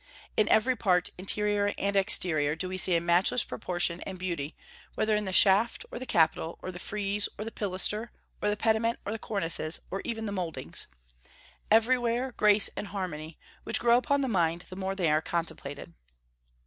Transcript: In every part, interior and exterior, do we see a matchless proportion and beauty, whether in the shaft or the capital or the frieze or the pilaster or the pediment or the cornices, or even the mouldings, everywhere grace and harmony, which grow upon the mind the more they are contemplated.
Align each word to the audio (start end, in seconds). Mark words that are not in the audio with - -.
In 0.35 0.49
every 0.49 0.75
part, 0.75 1.11
interior 1.19 1.75
and 1.77 1.95
exterior, 1.95 2.55
do 2.55 2.67
we 2.67 2.77
see 2.79 2.95
a 2.95 2.99
matchless 2.99 3.43
proportion 3.43 4.01
and 4.01 4.17
beauty, 4.17 4.55
whether 4.95 5.15
in 5.15 5.25
the 5.25 5.31
shaft 5.31 5.85
or 5.91 5.99
the 5.99 6.07
capital 6.07 6.57
or 6.63 6.71
the 6.71 6.79
frieze 6.79 7.29
or 7.37 7.45
the 7.45 7.51
pilaster 7.51 8.11
or 8.41 8.49
the 8.49 8.57
pediment 8.57 8.97
or 9.05 9.11
the 9.11 9.19
cornices, 9.19 9.79
or 9.91 10.01
even 10.03 10.25
the 10.25 10.31
mouldings, 10.31 10.87
everywhere 11.69 12.31
grace 12.31 12.67
and 12.75 12.87
harmony, 12.87 13.37
which 13.63 13.79
grow 13.79 13.95
upon 13.95 14.21
the 14.21 14.27
mind 14.27 14.61
the 14.71 14.75
more 14.75 14.95
they 14.95 15.07
are 15.11 15.21
contemplated. 15.21 15.93